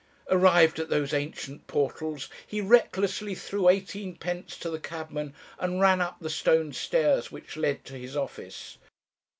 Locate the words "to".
4.57-4.67, 7.85-7.93